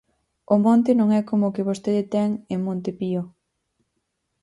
O 0.53 0.55
monte 0.65 0.91
non 0.99 1.09
é 1.19 1.21
como 1.29 1.43
o 1.47 1.53
que 1.55 1.67
vostede 1.69 2.03
ten 2.13 2.29
en 2.53 2.59
Monte 2.67 2.91
Pío. 2.99 3.23